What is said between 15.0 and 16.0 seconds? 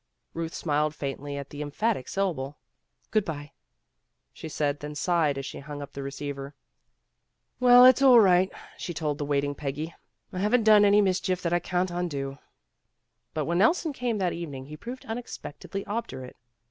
unexpectedly